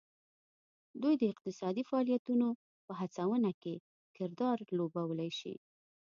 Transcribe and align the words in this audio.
دوی 1.01 1.15
د 1.17 1.23
اقتصادي 1.31 1.83
فعالیتونو 1.89 2.47
په 2.85 2.91
هڅونه 2.99 3.51
کې 3.61 3.75
کردار 4.15 4.57
لوبولی 4.77 5.31
شي 5.39 5.55